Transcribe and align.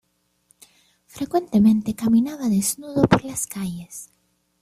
Frecuentemente 1.05 1.93
caminaba 1.93 2.49
desnudo 2.49 3.03
por 3.03 3.23
las 3.23 3.45
calles. 3.45 4.09